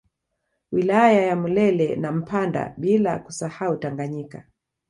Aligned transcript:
Wilaya 0.71 1.21
ya 1.21 1.35
Mlele 1.35 1.95
na 1.95 2.11
Mpanda 2.11 2.73
bila 2.77 3.19
kusahau 3.19 3.77
Tanganyika 3.77 4.43